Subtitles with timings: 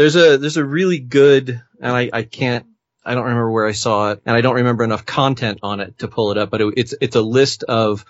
[0.00, 2.64] There's a there's a really good, and I, I can't
[3.04, 5.98] I don't remember where I saw it, and I don't remember enough content on it
[5.98, 6.48] to pull it up.
[6.48, 8.06] But it, it's it's a list of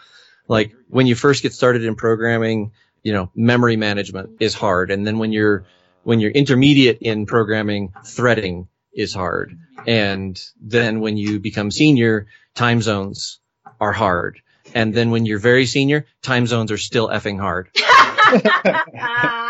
[0.47, 2.71] like when you first get started in programming,
[3.03, 5.65] you know, memory management is hard, and then when you're
[6.05, 12.83] when you're intermediate in programming, threading is hard, and then when you become senior, time
[12.83, 13.41] zones
[13.81, 14.41] are hard,
[14.75, 17.69] and then when you're very senior, time zones are still effing hard.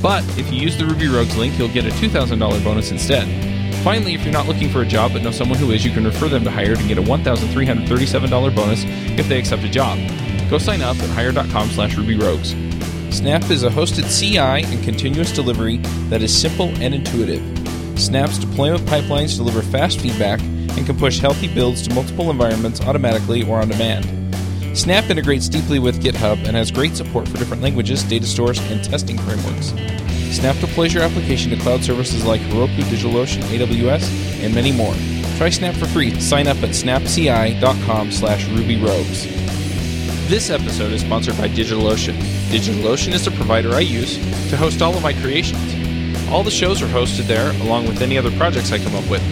[0.00, 3.26] But if you use the Ruby Rogues link, you'll get a $2,000 bonus instead.
[3.82, 6.04] Finally, if you're not looking for a job but know someone who is, you can
[6.04, 8.84] refer them to Hired and get a $1,337 bonus
[9.18, 9.98] if they accept a job.
[10.50, 12.54] Go sign up at hired.com slash rubyrogues.
[13.12, 17.42] Snap is a hosted CI and continuous delivery that is simple and intuitive.
[17.98, 23.42] Snap's deployment pipelines deliver fast feedback and can push healthy builds to multiple environments automatically
[23.48, 24.27] or on demand.
[24.78, 28.82] Snap integrates deeply with GitHub and has great support for different languages, data stores, and
[28.82, 29.70] testing frameworks.
[30.30, 34.94] Snap deploys your application to cloud services like Heroku, DigitalOcean, AWS, and many more.
[35.36, 36.18] Try Snap for free.
[36.20, 39.24] Sign up at snapci.com slash rubyrogues.
[40.28, 42.14] This episode is sponsored by DigitalOcean.
[42.48, 44.14] DigitalOcean is the provider I use
[44.50, 45.74] to host all of my creations.
[46.30, 49.22] All the shows are hosted there, along with any other projects I come up with.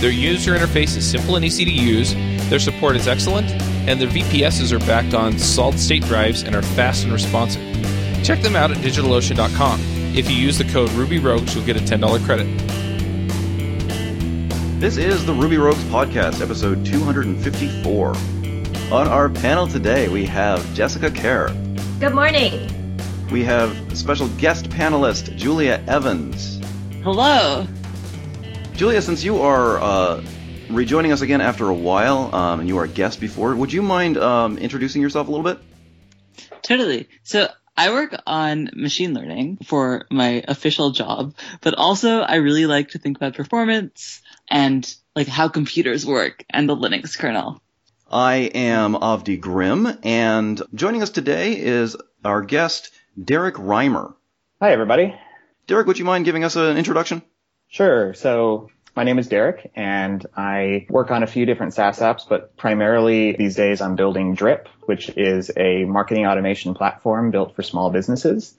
[0.00, 2.14] Their user interface is simple and easy to use,
[2.48, 3.50] their support is excellent,
[3.86, 7.62] and their VPSs are backed on solid state drives and are fast and responsive.
[8.24, 9.80] Check them out at digitalocean.com.
[10.16, 12.46] If you use the code RubyRogues, you'll get a $10 credit.
[14.80, 18.08] This is the Ruby Rogues Podcast, episode 254.
[18.92, 21.48] On our panel today, we have Jessica Kerr.
[21.98, 22.70] Good morning.
[23.30, 26.60] We have special guest panelist Julia Evans.
[27.02, 27.66] Hello.
[28.74, 30.22] Julia, since you are uh,
[30.70, 33.54] rejoining us again after a while, um, and you were a guest before.
[33.54, 35.58] Would you mind um, introducing yourself a little bit?
[36.62, 37.08] Totally.
[37.22, 42.90] So I work on machine learning for my official job, but also I really like
[42.90, 47.60] to think about performance and like how computers work and the Linux kernel.
[48.10, 54.14] I am Avdi Grimm, and joining us today is our guest, Derrick Reimer.
[54.60, 55.14] Hi, everybody.
[55.66, 57.22] Derrick, would you mind giving us an introduction?
[57.68, 58.14] Sure.
[58.14, 62.56] So my name is Derrick and I work on a few different SaaS apps, but
[62.56, 67.90] primarily these days I'm building Drip, which is a marketing automation platform built for small
[67.90, 68.54] businesses.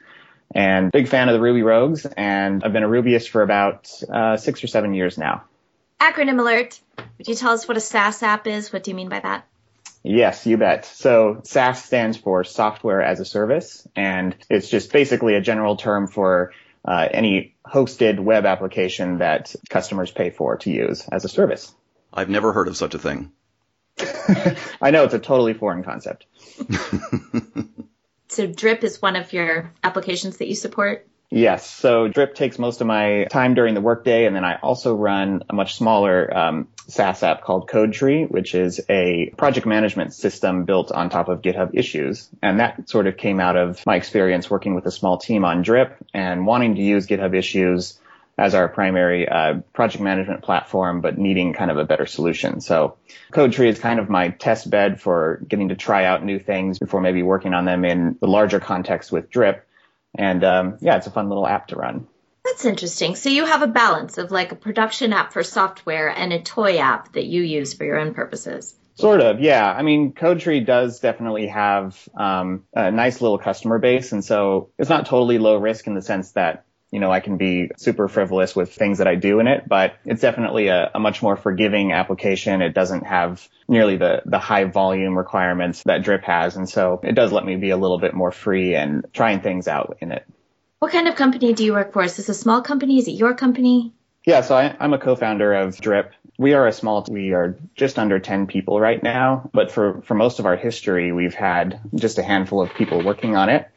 [0.54, 4.38] And big fan of the Ruby Rogues and I've been a Rubyist for about uh,
[4.38, 5.44] six or seven years now.
[6.00, 6.80] Acronym alert.
[7.18, 8.72] Would you tell us what a SaaS app is?
[8.72, 9.48] What do you mean by that?
[10.04, 10.86] Yes, you bet.
[10.86, 16.08] So SaaS stands for software as a service and it's just basically a general term
[16.08, 16.54] for
[16.88, 21.74] uh, any hosted web application that customers pay for to use as a service.
[22.14, 23.32] I've never heard of such a thing.
[24.82, 26.26] I know it's a totally foreign concept.
[28.30, 31.08] so Drip is one of your applications that you support?
[31.30, 31.70] Yes.
[31.70, 35.44] So Drip takes most of my time during the workday, and then I also run
[35.50, 40.90] a much smaller um, SaaS app called CodeTree, which is a project management system built
[40.92, 42.30] on top of GitHub Issues.
[42.42, 45.64] And that sort of came out of my experience working with a small team on
[45.64, 48.00] Drip and wanting to use GitHub Issues
[48.38, 52.62] as our primary uh, project management platform, but needing kind of a better solution.
[52.62, 52.96] So
[53.34, 57.02] CodeTree is kind of my test bed for getting to try out new things before
[57.02, 59.67] maybe working on them in the larger context with Drip.
[60.16, 62.08] And um, yeah, it's a fun little app to run.
[62.46, 63.16] That's interesting.
[63.16, 66.78] So you have a balance of like a production app for software and a toy
[66.78, 68.76] app that you use for your own purposes.
[68.96, 69.70] Sort of, yeah.
[69.70, 74.90] I mean, CodeTree does definitely have um, a nice little customer base, and so it's
[74.90, 78.56] not totally low risk in the sense that you know I can be super frivolous
[78.56, 81.92] with things that I do in it, but it's definitely a, a much more forgiving
[81.92, 82.62] application.
[82.62, 87.14] It doesn't have nearly the the high volume requirements that Drip has, and so it
[87.14, 90.26] does let me be a little bit more free and trying things out in it.
[90.80, 92.04] What kind of company do you work for?
[92.04, 93.00] Is this a small company?
[93.00, 93.94] Is it your company?
[94.28, 96.12] Yeah, so I, am a co-founder of Drip.
[96.38, 100.16] We are a small, we are just under 10 people right now, but for, for
[100.16, 103.70] most of our history, we've had just a handful of people working on it.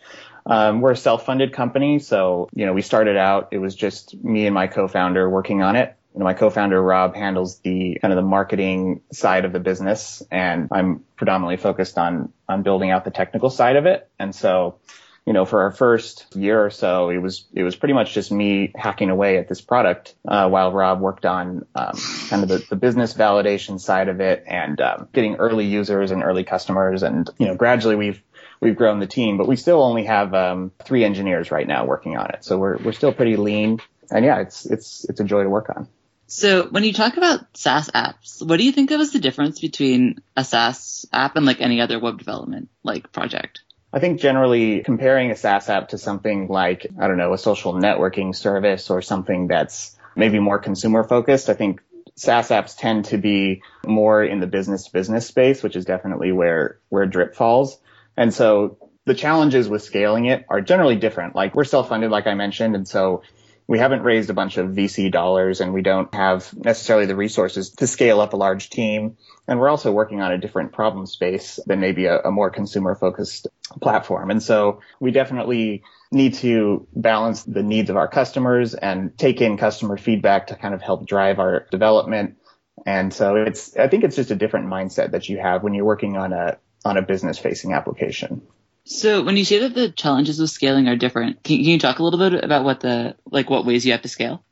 [0.47, 3.49] Um, we're a self-funded company, so you know we started out.
[3.53, 7.15] It was just me and my co-founder working on it, you know, my co-founder Rob
[7.15, 12.33] handles the kind of the marketing side of the business and I'm predominantly focused on,
[12.49, 14.09] on building out the technical side of it.
[14.19, 14.81] And so,
[15.25, 18.33] you know, for our first year or so, it was, it was pretty much just
[18.33, 21.93] me hacking away at this product, uh, while Rob worked on, um,
[22.29, 26.25] kind of the, the business validation side of it and, um, getting early users and
[26.25, 27.05] early customers.
[27.05, 28.21] And, you know, gradually we've,
[28.61, 32.17] we've grown the team, but we still only have, um, three engineers right now working
[32.17, 32.45] on it.
[32.45, 33.81] So we're, we're still pretty lean.
[34.11, 35.89] And yeah, it's, it's, it's a joy to work on.
[36.27, 39.59] So when you talk about SaaS apps, what do you think of as the difference
[39.59, 43.63] between a SaaS app and like any other web development like project?
[43.93, 47.73] I think generally comparing a SaaS app to something like, I don't know, a social
[47.73, 51.81] networking service or something that's maybe more consumer focused, I think
[52.15, 56.31] SaaS apps tend to be more in the business to business space, which is definitely
[56.31, 57.79] where, where Drip falls.
[58.17, 61.35] And so the challenges with scaling it are generally different.
[61.35, 62.75] Like we're self-funded, like I mentioned.
[62.75, 63.23] And so
[63.67, 67.71] we haven't raised a bunch of VC dollars and we don't have necessarily the resources
[67.71, 69.17] to scale up a large team.
[69.47, 72.97] And we're also working on a different problem space than maybe a, a more consumer
[72.97, 73.47] focused
[73.81, 74.31] platform.
[74.31, 79.57] And so we definitely need to balance the needs of our customers and take in
[79.57, 82.39] customer feedback to kind of help drive our development.
[82.85, 85.85] And so it's, I think it's just a different mindset that you have when you're
[85.85, 88.43] working on a, on a business facing application.
[88.85, 91.99] So when you say that the challenges with scaling are different, can, can you talk
[91.99, 94.45] a little bit about what the like what ways you have to scale?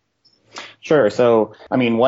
[0.81, 1.11] Sure.
[1.11, 2.07] So, I mean, one